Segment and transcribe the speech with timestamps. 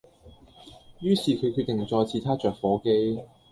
[1.01, 3.19] 於是佢決定再次撻着火機